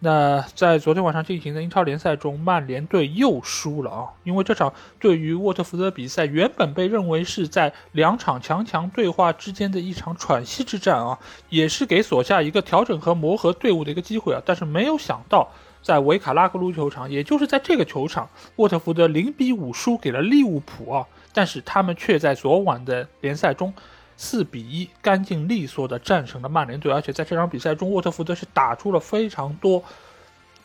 [0.00, 4.06] 那在昨天晚上进行的英超联赛中，曼联队又输了啊！
[4.22, 14.40] 因为这场对于沃特福德比赛，原本被认为是在两场强强对话之间的一场喘息之战啊，也是给索夏一个调整和磨合队伍的一个机会啊。
[14.46, 15.48] 但是没有想到，
[15.82, 21.04] 在维卡拉格卢球场，也就是在这个球场，沃特福德零比五输给了利物浦啊！
[21.34, 23.74] 但是他们却在昨晚的联赛中。
[24.20, 29.82] 四比一，干净利索的战胜了曼联队，而且在这场比赛中，沃特福德是打出了非常多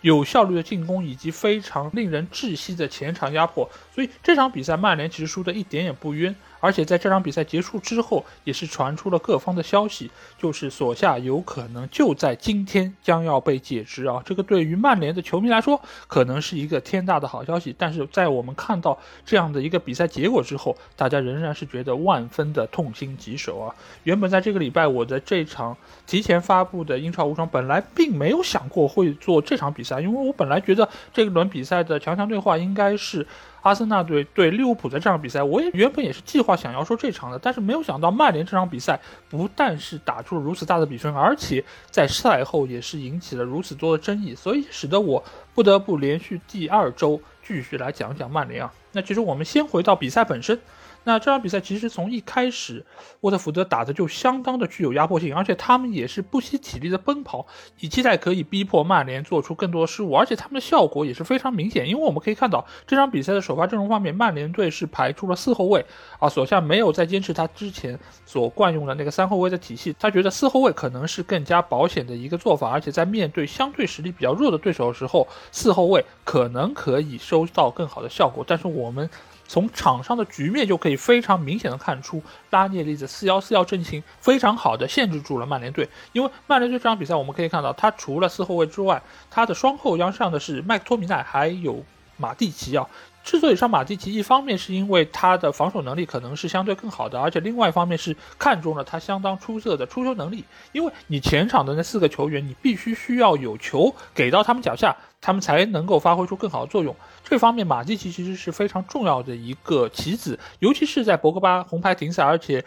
[0.02, 6.36] 有效率的进攻，以及非常令人窒息的前场压迫，所以这场比赛曼联其实输的一点也不冤。
[6.64, 14.22] 而且在这场比赛结束之后，也是传出了各方的消息，就是索夏有可能就在今天将要被解职啊！
[14.23, 17.75] 这个对于曼联的球迷来说，可能是一个天大的好消息。
[17.78, 23.75] 但是在我们看到这样的一个比赛结果之后，大家仍然是觉得万分的痛心疾首啊！
[24.03, 25.75] 原本在这个礼拜，我的这场
[26.08, 33.28] 提前发布的英超无双，本来并没有想过会做这场比赛，因为我本来觉得这一轮比赛的强强对话应该是。
[33.64, 45.23] 阿森纳队对利物浦的这场比赛，我也原本也是计划想要说这场的，但是没有想到曼联这场比赛不但是打出了如此大的比分，而且在赛后也是引起了如此多的争议，所以使得我
[45.56, 48.72] 不得不连续第二周继续来讲讲曼联啊。
[48.91, 50.59] 那其实我们先回到比赛本身。
[51.06, 52.86] 那这场比赛其实从一开始，
[53.22, 57.46] 沃特福德打的就相当的具有压迫性，而且他们也是不惜体力的奔跑，
[57.80, 61.88] 以期待可以逼迫曼联做出更多失误，而且他们的效果也是非常明显。
[61.88, 65.86] 因为我们可以看到这场比赛的首发阵容方面，曼联队是排出了四后卫，
[66.19, 78.46] 啊，索夏没有再坚持他之前所惯用的那个三后卫的体系，他觉得四后卫可能是更加保险的一个做法，而且在面对相对实力比较弱的对手的时候，四后卫可能可以收到更好的效果。
[78.47, 79.09] 但是我们。
[79.53, 85.88] 从场上的局面就可以非常明显的看出，拉涅利的四幺四幺阵型非常好的限制住了曼联队。
[86.12, 89.00] 因为曼联队这场比赛，我们可以看到，他除了四后卫之外，
[89.30, 91.86] 他的双后腰上的是麦克托米奈还有
[92.18, 92.88] 马蒂奇啊。
[93.23, 100.44] 之所以上马蒂奇，一方面是因为他的防守能力可能是相对更好的，而且另外一方面是看中了他相当出色的出球能力。
[100.73, 106.95] 因为你前场的那四个球员，你必须需要有球给到他们脚下，他们才能够发挥出更好的作用。
[107.23, 112.63] 这方面，马蒂奇其实是非常重要的一个棋子，尤其是在博格巴红牌停赛，而且。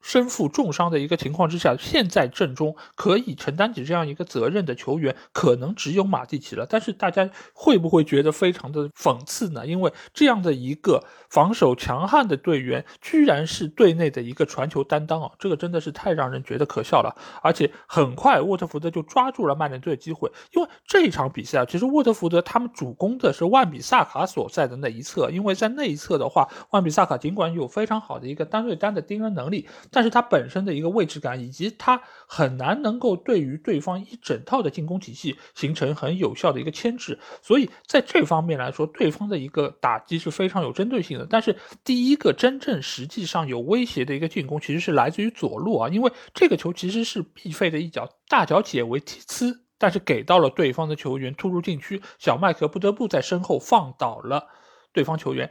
[0.00, 6.66] 身负重伤的一个情况之下，现在阵中可以承担起这样一个责任的球员，可能只有马蒂奇了。
[6.68, 9.66] 但是大家会不会觉得非常的讽刺呢？
[9.66, 15.30] 因为这样的一个防守强悍的队员，居然是队内的一个传球担当啊！
[15.38, 17.14] 这个真的是太让人觉得可笑了。
[17.42, 29.68] 而且很快，沃特福德就抓住了曼联队的机会，因为这一场比赛啊，其实沃特福德他们主攻的是万比萨卡所在的那一侧，因为在那一侧的话，万比萨卡尽管有非常好的一个单对单的盯人能力。
[29.90, 41.26] 但是他本身的一个位置感，以及他很难能够对于对方一整套的进攻体系形成很有效的一个牵制，所以在这方面来说，对方的一个打击是非常有针对性的。
[41.28, 54.46] 但是第一个真正实际上有威胁的一个进攻，其实是来自于左路啊，因为这个球其实是毕费的一脚大脚解围踢呲，但是给到了对方的球员突入禁区，小麦克不得不在身后放倒了
[54.92, 55.50] 对方球员。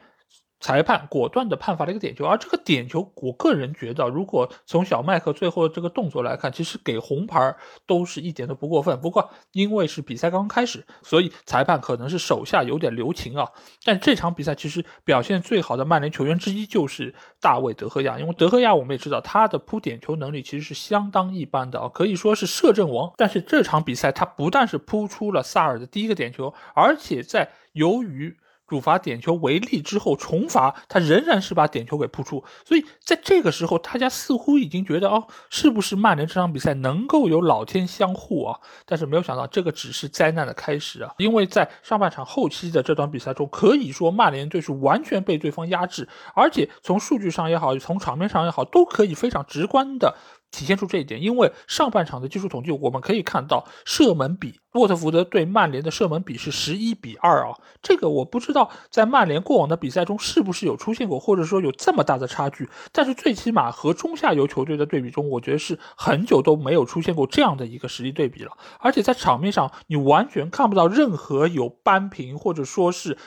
[0.59, 7.55] 裁判果断的判罚了一个点球，而这个点球，我个人觉得，如果从小麦克最后这个动作来看，其实给红牌
[7.87, 8.99] 都是一点都不过分。
[8.99, 13.47] 不过因为是比赛刚开始，所以裁判可能是手下有点留情啊。
[13.85, 23.13] 但这场比赛其实表现最好的曼联球员之一就是大卫德赫亚，因为德赫亚我们也知道他的扑点球能力其实是相当一般的啊，可以说是摄政王。
[23.15, 28.35] 但是这场比赛他不但是扑出了萨尔的第一个点球，而且在由于
[28.69, 38.59] 主罚点球违例之后重罚，他仍然是把点球给扑出，所以在这个时候，大家似乎已经觉得哦，是不是曼联这场比赛能够有老天相护啊？
[38.85, 41.13] 但是没有想到，这个只是灾难的开始啊！
[41.17, 50.15] 因为在上半场后期的这段比赛中，可以说曼联队是完全被对方压制，而且从数据上也好，从场面上也好，都可以非常直观的。
[50.51, 62.69] 体现出这一点，因为上半场的技术统计，我们可以看到射门比沃特福德对曼联的射门比是十一比二啊，这个我不知道在曼联过往的比赛中是不是有出现过，或者说有这么大的差距。
[62.91, 68.51] 但是最起码和中下游球队的对比中，我觉得是很久都没有出现过这样的一个实力对比了。
[68.79, 73.17] 而且在场面上，你完全看不到任何有扳平或者说是。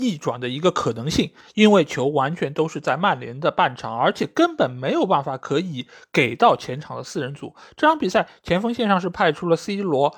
[0.00, 7.54] 逆转的一个可能性，因为球完全都是在曼联的半场，而且根本没有办法可以给到前场的四人组。
[7.76, 10.16] 这场比赛前锋线上是派出了 C 罗，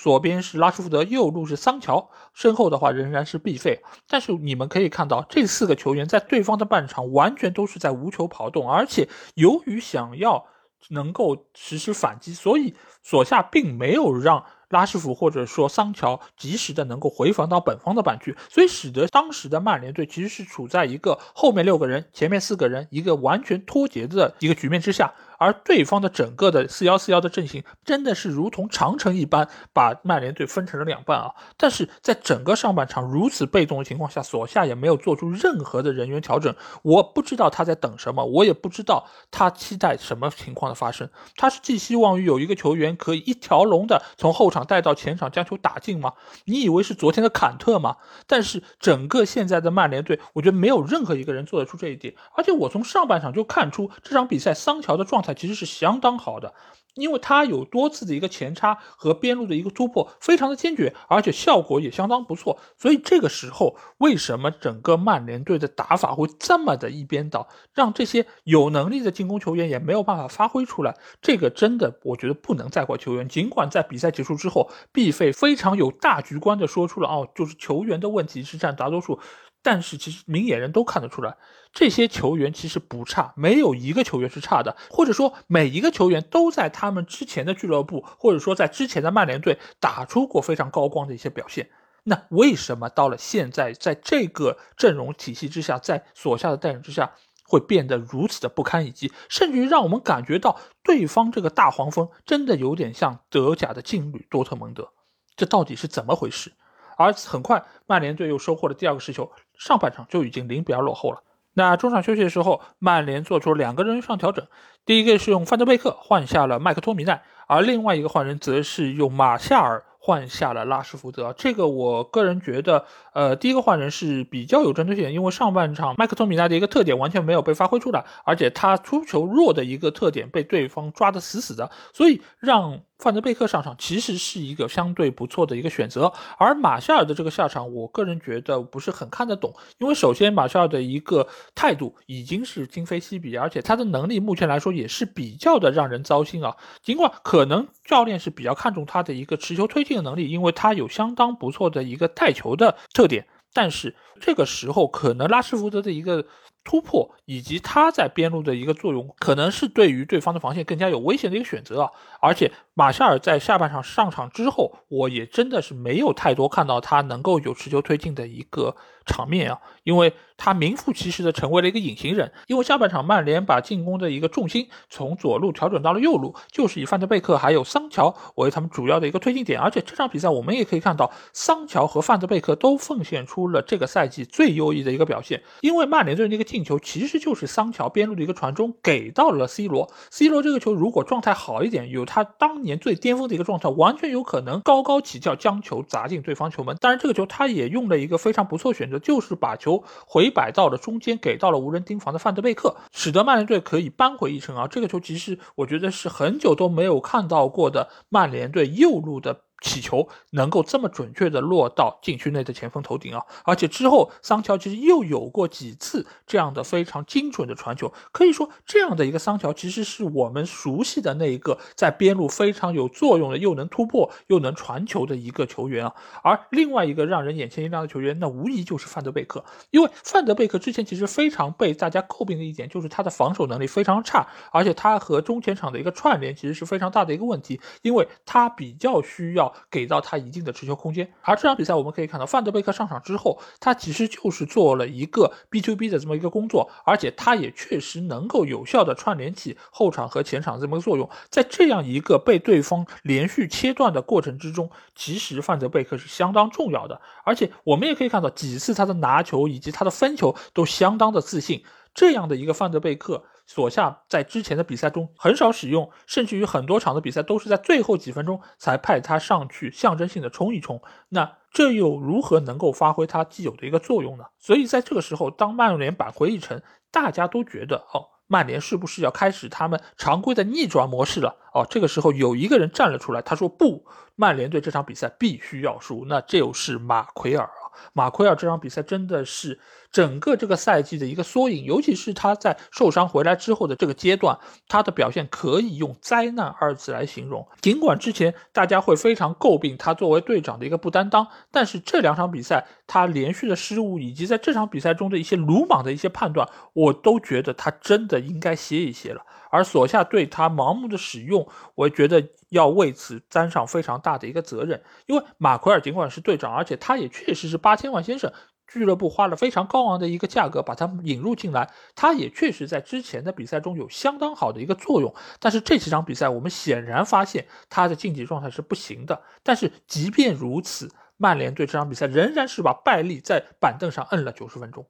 [0.00, 3.82] 左边是拉什福德，右路是桑乔，身后的话仍然是毕费。
[4.08, 10.46] 但是你们可以看到，这四个球员在对方的半场完全都是在无球跑动，而且由于想要
[10.90, 14.44] 能够实施反击，所以索夏并没有让。
[14.74, 25.14] 拉什福或者说桑乔及时的能够回防到本方的板区，所以使得当时的曼联队其实是处在一个后面六个人、前面四个人一个完全脱节的一个局面之下。
[25.38, 31.34] 而对方的整个的四幺四幺的阵型真的是如同长城一般，把曼联队分成了两半啊！
[31.56, 36.54] 但是在整个上半场如此被动的情况下，索夏也没有做出任何的人员调整。
[36.82, 41.08] 我不知道他在等什么，我也不知道他期待什么情况的发生。
[41.36, 46.12] 他是寄希望于有一个球员可以一条龙的从后场带到前场将球打进吗？
[46.44, 47.96] 你以为是昨天的坎特吗？
[48.26, 52.14] 但是整个现在的曼联队，我觉得没有任何一个人做得出这一点。
[52.36, 55.34] 而且我从上半场就看出这场比赛桑乔的状态。
[55.34, 56.54] 其实是相当好的，
[56.94, 62.60] 因为他有多次的一个前插和边路的一个突破，非常的坚决，而且效果也相当不错。
[62.78, 70.96] 所以这个时候，为什么整个曼联队的打法会这么的一边倒，让这些有能力的进攻球员也没有办法发挥出来？
[71.20, 73.28] 这个真的，我觉得不能再怪球员。
[73.28, 79.18] 尽管在比赛结束之后，毕费非常有大局观的说出了哦，就是球员的问题是占大多数。
[79.64, 81.36] 但是其实明眼人都看得出来，
[81.72, 91.70] 这些球员其实不差，没有一个球员是差的，或者说每一个球员都在他们之前的俱乐部，或者说在之前的曼联队打出过非常高光的一些表现。
[92.02, 97.14] 那为什么到了现在，在这个阵容体系之下，在所下的带领之下，
[97.48, 104.92] 会变得如此的不堪一击，甚至于让我们感觉到对方这个大黄蜂真的有点像德甲的劲旅多特蒙德？
[105.34, 106.52] 这到底是怎么回事？
[106.96, 111.22] 而很快，曼联队又收获了第二个失球，上半场就已经零比二落后了。
[111.56, 114.44] 那中场休息的时候，曼联做出了两个人上调整，
[114.84, 121.32] 第一个是用范德贝克换下了麦克托米奈，而另外一个换人则是用马夏尔换下了拉什福德。
[121.32, 122.84] 这个我个人觉得，
[123.14, 132.82] 呃，第一个换人是比较有针对性，因为上半场麦克托米奈的一个特点完全没有被发挥出来，而且他出球弱的一个特点被对方抓得死死的，所以让。
[132.96, 146.56] 范德贝克上场其实是一个相对不错的一个选择，而马夏尔的这个下场，我个人觉得不是很看得懂，因为首先马夏尔的一个态度已经是今非昔比，而且他的能力目前来说也是比较的让人糟心啊。
[146.82, 156.26] 尽管可能教练是比较看重他的一个持球推进的能力，因为他有相当不错的一个带球的特点，但是这个时候可能拉什福德的一个。
[156.64, 161.90] 突破以及他在边路的一个作用，可能是对于对方的防线更加有危险的一个选择啊！
[162.20, 168.74] 而且马夏尔在下半场上场之后，我也真的是没有太多看到他能够有持球推进的一个
[169.04, 170.12] 场面啊，因为。
[170.36, 179.60] 他名副其实的成为了一个隐形人，因为下半场曼联把进攻的一个重心从左路调整到了右路，就是以范德贝克还有桑乔为他们主要的一个推进点。
[179.60, 185.40] 而且这场比赛我们也可以看到，桑乔和范德贝克都奉献出了这个赛季最优异的一个表现。
[185.60, 196.76] 因为曼联队那个进球其实就是桑乔边路的一个传中给到了 C 罗，C 罗这个球如果状态好一点，有他当年最巅峰的一个状态，完全有可能高高起跳将球砸进对方球门。
[196.80, 199.82] 当然，这个球他也用了一个非常不错选择，就是把球。
[200.06, 204.68] 回摆到了中间，给到了无人盯防的范德贝克，使得曼联队可以扳回一城啊！
[204.68, 209.40] 这个球其实我觉得是很久都没有看到过的曼联队右路的。
[209.64, 213.24] 起球能够这么准确的落到禁区内的前锋头顶啊！
[213.44, 225.94] 而且之后桑乔其实又有过几次这样的非常精准的传球，可以说这样的一个桑乔其实是我们熟悉的那一个在边路非常有作用的，又能突破又能传球的一个球员啊！
[226.22, 239.53] 而另外一个让人眼前一亮的球员，那无疑就是范德贝克，因为范德贝克之前其实非常被大家诟病的一点就是他的防守能力非常差，而且他和中前场的一个串联其实是非常大的一个问题，因为他比较需要。
[239.70, 251.08] 给到他一定的持球空间，而这场比赛我们可以看到，范德贝克上场之后，他其实就是做了一个 B to B 的这么一个工作，而且他也确实能够有效的串联起后场和前场这么个作用。
[251.30, 261.64] 在这样一个被对方连续切断的过程之中，其实范德贝克是相当重要的，而且我们也可以看到几次他的拿球以及他的分球都相当的自信。
[261.94, 270.80] 这样的一个范德贝克，索夏在之前的比赛中很少使用，甚至于很多场的比赛都是在最后几分钟才派他上去象征性的冲一冲。
[271.10, 274.24] 那这又如何能够发挥他既有的一个作用呢？
[274.38, 276.60] 所以在这个时候，当曼联扳回一城，
[276.90, 281.36] 大家都觉得哦，曼联是不是要开始他们常规的逆转模式了？
[281.52, 283.86] 哦，这个时候有一个人站了出来，他说不，
[284.16, 287.48] 曼联队这场比赛必须要输，那就是马奎尔。
[287.92, 289.58] 马奎尔这场比赛真的是
[289.90, 294.38] 整个这个赛季的一个缩影，尤其是他在受伤回来之后的这个阶段，
[294.68, 297.46] 他的表现可以用灾难二字来形容。
[297.60, 309.22] 尽管之前大家会非常诟病他作为队长的一个不担当，但是这两场比赛他连续的失误以及在这场比赛中的一些鲁莽的一些判断，我都觉得他真的应该歇一歇了。
[309.54, 314.82] 而索夏对他盲目的使用，我觉得要为此担上非常大的一个责任。
[315.06, 318.32] 因为马奎尔尽管是队长，而且他也确实是八千万先生，
[318.66, 325.14] 俱乐部花了非常高昂的一个价格把他引入进来，他也确实在之前的比赛中有相当好的一个作用。
[325.38, 329.22] 但是这几场比赛，我们显然发现他的竞技状态是不行的。
[329.44, 334.84] 但是即便如此，曼联队这场比赛仍然是把拜利在板凳上摁了九十分钟。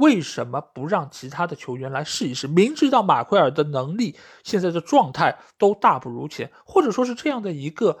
[0.00, 2.48] 为什么不让其他的球员来试一试？
[2.48, 7.98] 明知道马奎尔的能力现在的状态都大不如前，或者说是这样的一个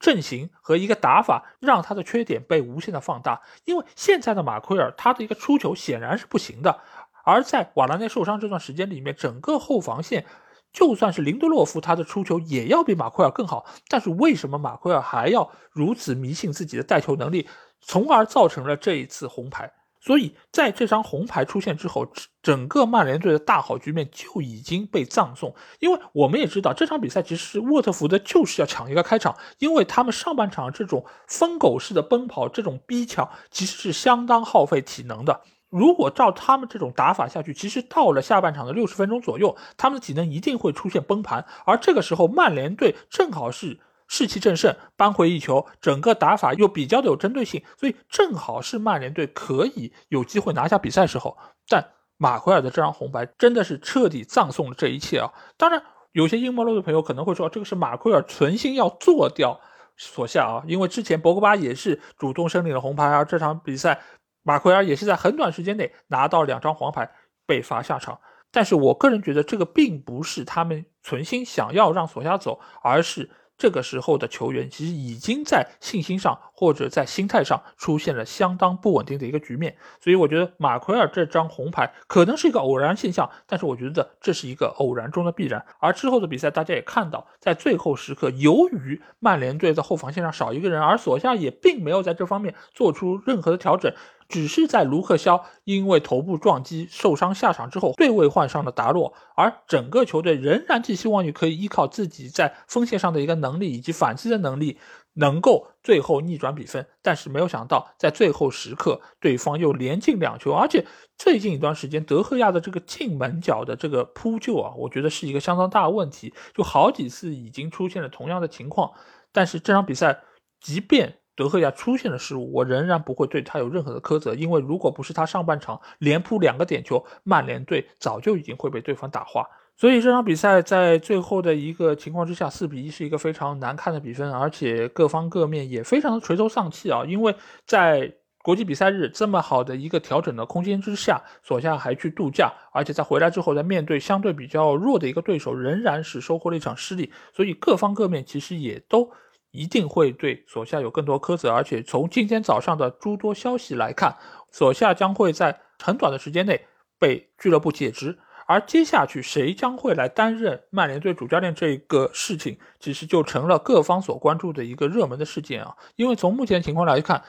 [0.00, 3.42] 阵型和一个打法，让他的缺点被无限的放大。
[3.66, 6.80] 因为现在的马奎尔他的一个出球显然是不行的，
[7.24, 10.24] 而在瓦拉内受伤这段时间里面，整个后防线
[10.72, 13.66] 就算是林德洛夫他的出球也要比马奎尔更好。
[13.88, 17.46] 但是为什么马奎尔还要如此迷信自己的带球能力，
[17.82, 19.70] 从而造成了这一次红牌？
[20.08, 22.10] 所以，在这张红牌出现之后，
[22.42, 25.54] 整个曼联队的大好局面就已经被葬送。
[25.80, 35.42] 因为我们也知道，这场比赛其实沃特福德就是要抢一个开场，因为他们上半场这种疯狗式的奔跑、这种逼抢，其实是相当耗费体能的。
[35.68, 41.44] 如果照他们这种打法下去，其实到了下半场的六十分钟左右，他们的体能一定会出现崩盘。
[41.66, 43.78] 而这个时候，曼联队正好是。
[44.08, 51.36] 士气正盛，扳回一球，整个打法又比较的有针对性，所以正好是曼联队可以有机会拿下比赛时候。
[51.68, 51.86] 但
[52.16, 55.30] 马奎尔的这张红牌真的是彻底葬送了这一切啊！
[55.58, 59.60] 当然，有些阴谋论的朋友可能会说，这个是马奎尔存心要做掉
[59.98, 64.00] 所下啊，因为之前博格巴也是主动申领了红牌，而这场比赛
[64.42, 67.08] 马奎尔也是在很短时间内拿到两张黄牌
[67.46, 68.18] 被罚下场。
[68.50, 73.28] 但是我个人觉得，这个并不是他们存心想要让索夏走，而是。
[73.58, 85.64] 这个时候的球员其实已经在信心上或者在心态上出现了相当不稳定的一个局面，所以我觉得马奎尔这张红牌可能是一个偶然现象，但是我觉得这是一个偶然中的必然。
[85.80, 93.92] 而之后的比赛大家也看到，在最后时刻，由于曼联队在后防线上少一个人，而索夏也并没有在这方面做出任何的调整。
[94.28, 104.78] 只是在卢克肖因为头部撞击受伤下场之后，对位换上了达洛，而整个球队仍然寄希望于可以依靠自己在锋线上的一个能力以及反击的能力，
[105.14, 106.86] 能够最后逆转比分。
[107.00, 118.92] 但是没有想到，在最后时刻，对方又连进两球，而且最近一段时间，德赫亚的这个进门角的这个扑救啊，我觉得是一个相当大的问题，就好几次已经出现了同样的情况。
[119.32, 120.20] 但是这场比赛，
[120.60, 129.46] 即便德赫亚出现了失误，我仍然不会对他有任何的苛责，因为如果不是他上半场连扑两个点球，曼联队早就已经会被对方打花。
[129.76, 137.04] 所以这场比赛在最后的一个情况之下，四比一是一个非常难看的比分，而且各方各面也非常的垂头丧气啊！
[137.06, 137.32] 因为
[137.64, 147.12] 在国际比赛日这么好的一个调整的空间之下，索夏还去度假，而且在回来之后，在面对相对比较弱的一个对手，仍然是收获了一场失利。
[147.32, 149.08] 所以各方各面其实也都。
[149.50, 154.16] 一定会对索夏有更多苛责，而且从今天早上的诸多消息来看，
[154.52, 156.66] 索夏将会在很短的时间内
[156.98, 165.76] 被俱乐部解职，而接下去谁将会来担任曼联队主教练这个事情，其实就成了各方所关注的一个热门的事件啊。
[165.96, 167.22] 因为从目前情况来看，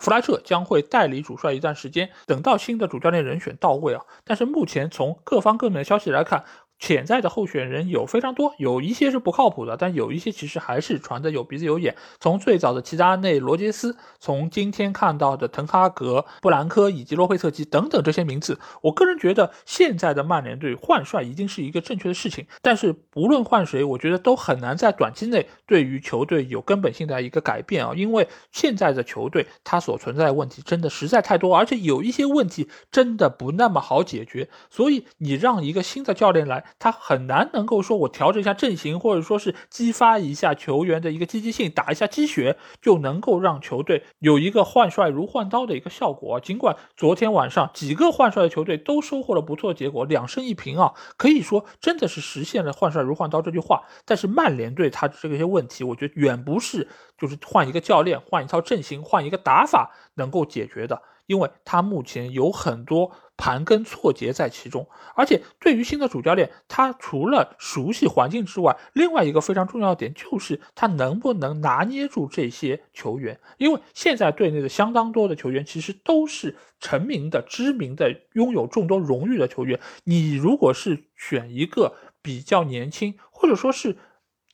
[0.00, 4.02] 弗莱彻将会代理主帅一段时间，等到新的主教练人选到位啊。
[4.24, 6.44] 但是目前从各方各面的消息来看。
[6.84, 11.96] 潜在的候选人有非常多，有一些是不靠谱的，但有一些其实还是传的有鼻子有眼。
[12.20, 22.46] 从最早的齐达内、罗杰斯，从今天看到的滕哈格、布兰科以及洛佩特吉等等这些名字，我个人觉得现在的曼联队换帅一定是一个正确的事情。
[22.60, 34.50] 但是不论换谁，我觉得都很难在短期内对于球队有根本性的一个改变啊，因为现在的球队它所存在的问题真的实在太多，而且有一些问题真的不那么好解决。
[34.68, 36.62] 所以你让一个新的教练来。
[36.78, 46.38] 他很难能够说，我调整一下阵型，或者说是激发一下球员的一个积极性，打一下鸡血，就能够让球队有一个换帅如换刀的一个效果。
[46.40, 53.84] 尽管昨天晚上几个换帅的球队都收获了不错的结果，两胜一平啊，可以说真的是实现了换帅如换刀这句话。
[54.04, 56.88] 但是曼联队他这个些问题，我觉得远不是。
[57.16, 63.12] 就是换一个教练、换一套阵型、换一个打法能够解决的，因为他目前有很多。
[63.36, 73.40] 盘根错节在其中，而且对于新的主教练，他除了熟悉环境之外，另外一个非常重要的点就是他能不能拿捏住这些球员。
[73.58, 79.80] 因为现在队内的相当多的球员其实都是成名的、知名的、拥有众多荣誉的球员。
[80.04, 83.96] 你如果是选一个比较年轻，或者说是。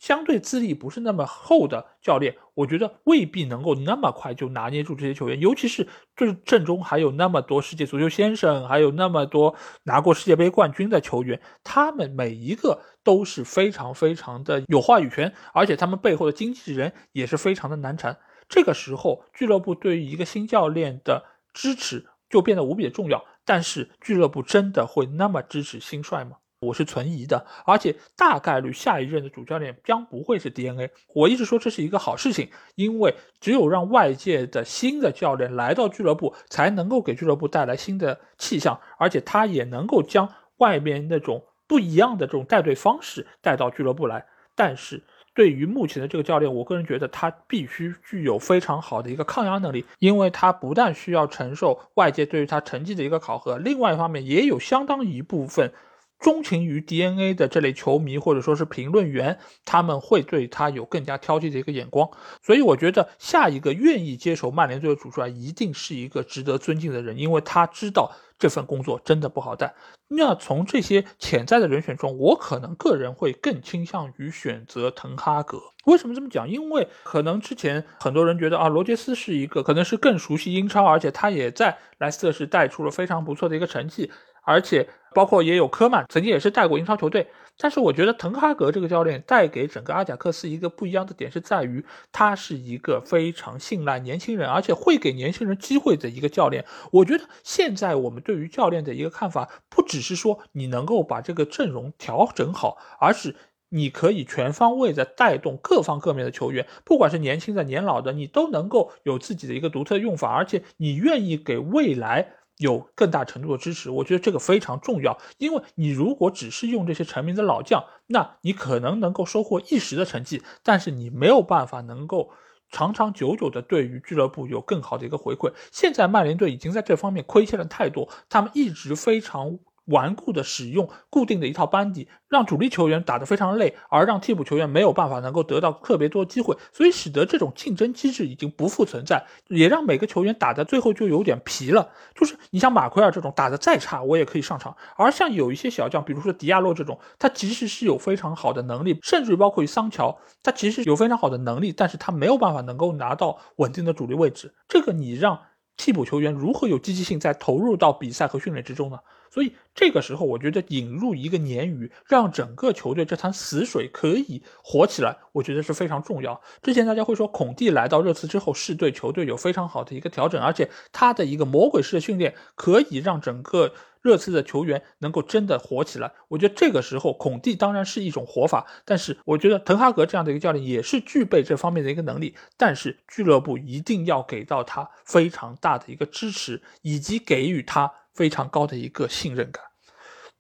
[0.01, 18.19] 相对资历不是那么厚的教练，我觉得未必能够那么快就拿捏住这些球员，尤其是就是阵中还有那么多世界足球先生，还有那么多拿过世界杯冠军的球员，他们每一个都是非常非常的有话语权，而且他们背后的经纪人也是非常的难缠。
[18.49, 23.23] 这个时候，俱乐部对于一个新教练的支持就变得无比的重要。
[23.45, 26.39] 但是，俱乐部真的会那么支持新帅吗？
[26.61, 30.91] 我是存疑的，而且大概率下一任的主教练将不会是 DNA。
[31.15, 44.27] 我一直说这是一个好事情，因为只有让外界的新的教练来到俱乐部，才能够给俱乐部带来新的气象，而且他也能够将外面那种不一样的这种带队方式带到俱乐部来。
[44.55, 45.03] 但是
[45.35, 55.73] 对于目前的这个教练，我个人觉得他必须具有非常好的一个抗压能力，因为他不但需要承受外界对于他成绩的一个考核，另外一方面也有相当一部分。
[56.21, 62.09] 钟情于 DNA 的这类球迷或者说是评论员，他们会对他有更加挑剔的一个眼光，
[62.43, 69.75] 所以我觉得下一个愿意接手曼联队的主帅一定是一个值得尊敬的人，因为他知道这份工作真的不好干。
[70.09, 75.59] 那从这些潜在的人选中，我可能个人会更倾向于选择滕哈格。
[75.87, 76.47] 为什么这么讲？
[76.47, 84.11] 因为可能之前很多人觉得啊，罗杰斯是一个可能是更熟悉英超，而且他也在莱斯特是带出了非常不错的一个成绩。
[84.43, 87.27] 而且包括也有科曼曾经也是带过英超球队，
[87.59, 96.65] 但是我觉得滕哈格这个教练带给整个阿贾克斯一个不一样的点是在于，他是一个非常信赖年轻人，而且会给年轻人机会的一个教练。
[96.93, 103.35] 我觉得现在我们对于教练的一个看法，不只是说你能够把这个阵容调整好，而是
[103.71, 112.35] 你可以全方位的带动各方各面的球员，不管是年轻的、年老的，你都能够有自己的一个独特用法，而且你愿意给未来。
[112.61, 115.19] 有更大程度的支持，我觉得这个非常重要。
[115.39, 122.31] 因为你如果只是用这些成名的老将，那你可能能够收获一时的成绩，但是你没有办法能够
[122.71, 125.53] 长长久久的对于俱乐部有更好的一个回馈。
[125.73, 129.59] 现在曼联队已经在这方面亏欠了太多，他们一直非常。
[129.91, 141.91] 顽固的使用固定的一套班底，让主力球员打得非常累，而让替补球员没有办法能够得到特别多机会，所以使得这种竞争机制已经不复存在，也让每个球员打的最后就有点疲了。
[142.15, 154.55] 就是你像马奎尔这种打得再差，我也可以上场；而像有一些小将，比如说迪亚洛这种，他其实是有非常好的能力，甚至于包括于桑乔，他其实有非常好的能力，但是他没有办法能够拿到稳定的主力位置。
[154.69, 155.41] 这个你让
[155.81, 158.99] 替补球员如何有积极性再投入到比赛和训练之中呢？
[159.31, 166.39] 所以这个时候，我觉得引入一个鲶鱼，让整个球队这潭死水可以活起来，我觉得是非常重要。
[166.63, 176.13] 之前大家会说，孔蒂来到热刺之后，是对球队有非常好的一个调整，而且他的一个魔鬼式的训练，可以让整个热刺的球员能够真的火起来。
[176.29, 182.35] 我觉得这个时候，孔蒂当然是一种活法，但是我觉得滕哈格这样的一个教练也是具备这方面的一个能力。
[182.57, 187.93] 但是俱乐部一定要给到他非常大的一个支持，以及给予他。
[188.13, 189.65] 非常高的一个信任感。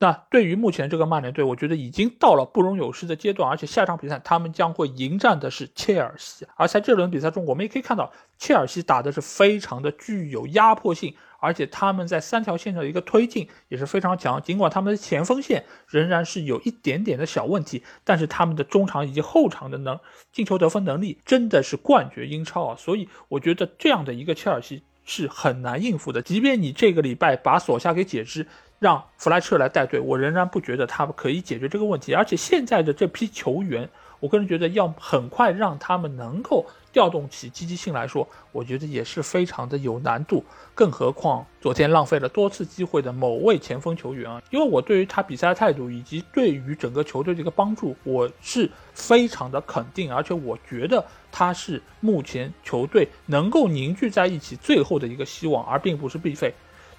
[0.01, 6.47] 那对于目前这个曼联队，我觉得已经到了不容有失的阶段，而且下场比赛他们将会迎战的是切尔西。
[6.57, 14.41] 而在这轮比赛中，我们也可以看到，切尔西打的是非常的具有压迫性，而且他们在三条线上的一个推进也是非常强。
[14.43, 19.99] 尽管他们的前锋线仍然是有一点点的小问题，但是他们的中场以及后场的能
[20.33, 22.77] 进球得分能力真的是冠绝英超啊！
[22.79, 24.83] 所以我觉得这样的一个切尔西。
[25.07, 26.23] 是很难应付的。
[26.23, 28.47] 即便你这个礼拜把索夏给解职，
[28.79, 32.15] 让弗莱彻来带队，我仍然不觉得他们可以解决这个问题。
[32.15, 33.89] 而且现在的这批球员，
[34.21, 40.45] 我个人觉得要很快让他们能够调动起积极性来说，我觉得也是非常的有难度。
[40.75, 51.05] 更何况昨天浪费了多次机会的某位前锋球员啊，因为我对于他比赛的态度以及对于整个球队的一个帮助，我是非常的肯定，而且我觉得。
[51.33, 56.53] 他是目前球队能够凝聚在一起最后的一个希望，而并不是必费。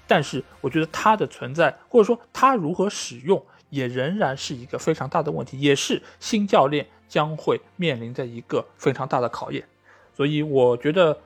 [0.06, 9.62] 但是我觉得他的存在，或者说他如何使用，也仍然是一个非常大的问题，也是新教练将会面临的一个非常大的考验。
[10.14, 11.18] 所以我觉得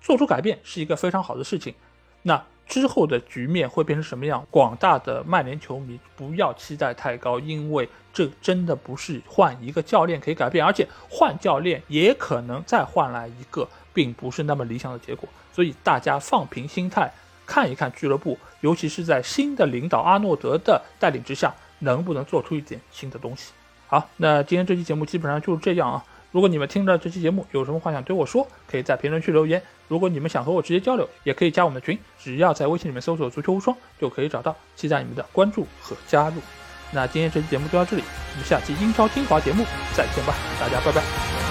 [0.00, 1.74] 做出改变是一个非常好的事情。
[2.22, 4.46] 那之后的局面会变成什么样？
[4.50, 15.28] 广大的曼联球迷不要期待太高，因为这真的不是换一个教练可以改变，而且换教练也可能再换来一个并不是那么理想的结果。
[15.52, 17.12] 所以大家放平心态，
[17.44, 23.52] 看一看俱乐部，尤其是在新的领导阿诺德的带领之下，能不能做出一点新的东西。
[23.86, 26.02] 好，那今天这期节目基本上就是这样啊。
[26.34, 29.62] 如果你们听了这期节目有什么话想对我说，可以在评论区留言。
[29.86, 34.56] 如果你们想和我直接交流，也可以加我们的群，只要在微信里面搜索“足球无双”就可以找到。
[34.74, 36.42] 期待你们的关注和加入。
[36.90, 39.64] 那今天这期节目就到这里，我们下期英超精华节目
[39.96, 41.43] 再见吧，大家拜拜。